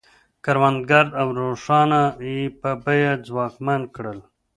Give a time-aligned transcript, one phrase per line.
[0.45, 1.27] کروندګر او
[1.63, 2.01] ښارونه
[2.33, 4.19] یې په بیه ځواکمن کړل.